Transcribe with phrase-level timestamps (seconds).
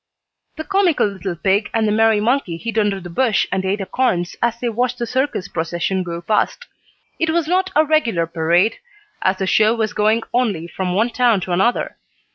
[0.55, 4.35] The comical little pig and the merry monkey hid under the bush and ate acorns
[4.41, 6.65] as they watched the circus procession go past.
[7.19, 8.79] It was not a regular parade,
[9.21, 11.97] as the show was going only from one town to another.